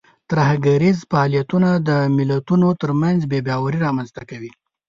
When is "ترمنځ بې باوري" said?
2.81-3.79